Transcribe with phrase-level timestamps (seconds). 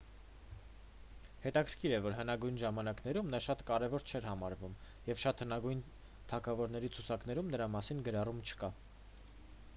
[1.43, 4.75] հետաքրքիր է որ հնագույն ժամանակներում նա շատ կարևոր չէր համարվում
[5.11, 5.85] և շատ հնագույն
[6.35, 8.73] թագավորների ցուցակներում նրա մասին գրառում չկա